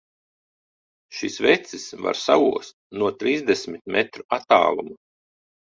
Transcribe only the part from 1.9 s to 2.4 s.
var